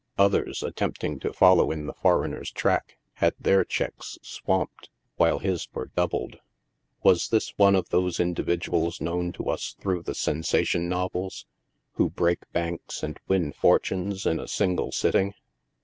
Others, 0.17 0.63
attempting 0.63 1.19
to 1.19 1.31
follow 1.31 1.69
in 1.69 1.85
the 1.85 1.93
foreigner's 1.93 2.49
track, 2.51 2.97
had 3.17 3.35
their 3.39 3.63
checks 3.63 4.17
swamped, 4.23 4.89
while 5.17 5.37
his 5.37 5.67
were 5.75 5.91
doubled. 5.95 6.39
"Was 7.03 7.29
this 7.29 7.55
one 7.55 7.75
of 7.75 7.89
those 7.89 8.19
individuals 8.19 8.99
known 8.99 9.31
to 9.33 9.47
us 9.47 9.75
through 9.79 10.01
the 10.01 10.13
sensa 10.15 10.65
tion 10.65 10.89
novels, 10.89 11.45
who 11.97 12.09
breaks 12.09 12.47
banks 12.51 13.03
and 13.03 13.19
wins 13.27 13.55
fortunes 13.55 14.25
in 14.25 14.39
a 14.39 14.47
single 14.47 14.91
sitting 14.91 15.35